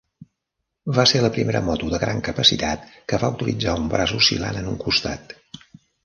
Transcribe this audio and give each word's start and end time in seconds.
Va 0.99 1.03
ser 1.09 1.19
la 1.23 1.29
primera 1.33 1.59
moto 1.65 1.89
de 1.91 1.99
gran 2.03 2.23
capacitat 2.27 2.87
que 3.13 3.19
va 3.25 3.29
utilitzar 3.35 3.75
un 3.81 3.85
braç 3.91 4.15
oscil·lant 4.21 4.57
en 4.63 4.71
un 4.73 4.79
costat. 4.87 5.37